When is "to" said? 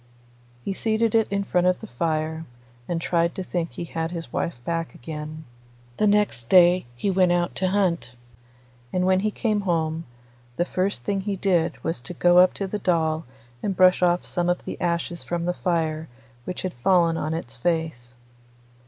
3.35-3.43, 7.57-7.67, 12.01-12.15, 12.55-12.65